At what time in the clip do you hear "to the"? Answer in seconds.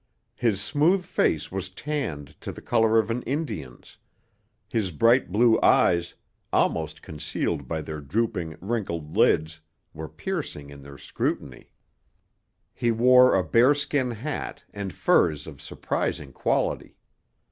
2.41-2.59